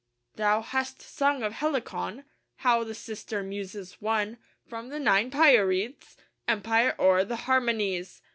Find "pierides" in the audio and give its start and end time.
5.29-6.17